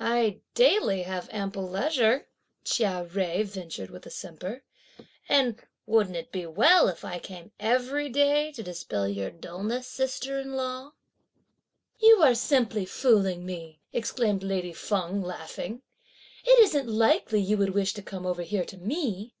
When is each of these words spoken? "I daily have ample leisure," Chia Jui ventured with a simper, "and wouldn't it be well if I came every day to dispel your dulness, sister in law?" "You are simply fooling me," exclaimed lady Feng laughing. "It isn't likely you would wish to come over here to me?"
"I 0.00 0.40
daily 0.54 1.02
have 1.04 1.28
ample 1.30 1.62
leisure," 1.70 2.26
Chia 2.64 3.06
Jui 3.08 3.44
ventured 3.44 3.90
with 3.90 4.04
a 4.04 4.10
simper, 4.10 4.64
"and 5.28 5.62
wouldn't 5.86 6.16
it 6.16 6.32
be 6.32 6.46
well 6.46 6.88
if 6.88 7.04
I 7.04 7.20
came 7.20 7.52
every 7.60 8.08
day 8.08 8.50
to 8.54 8.62
dispel 8.64 9.06
your 9.06 9.30
dulness, 9.30 9.86
sister 9.86 10.36
in 10.40 10.54
law?" 10.54 10.94
"You 12.00 12.22
are 12.24 12.34
simply 12.34 12.84
fooling 12.84 13.46
me," 13.46 13.78
exclaimed 13.92 14.42
lady 14.42 14.72
Feng 14.72 15.22
laughing. 15.22 15.82
"It 16.44 16.58
isn't 16.58 16.88
likely 16.88 17.40
you 17.40 17.56
would 17.58 17.70
wish 17.70 17.94
to 17.94 18.02
come 18.02 18.26
over 18.26 18.42
here 18.42 18.64
to 18.64 18.76
me?" 18.78 19.36